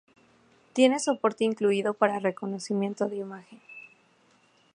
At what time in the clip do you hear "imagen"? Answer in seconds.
3.17-3.61